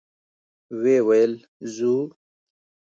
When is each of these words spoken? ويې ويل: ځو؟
ويې 0.81 0.97
ويل: 1.07 1.33
ځو؟ 1.73 1.95